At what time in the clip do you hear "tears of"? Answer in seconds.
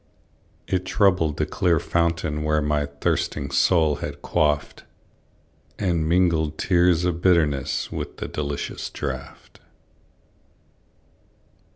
6.57-7.21